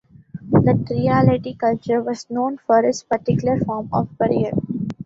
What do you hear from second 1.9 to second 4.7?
was known for its particular form of burial.